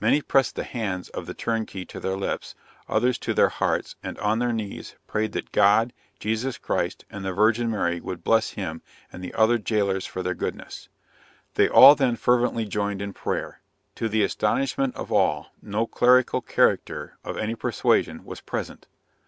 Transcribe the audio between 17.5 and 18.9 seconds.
persuasion, was present.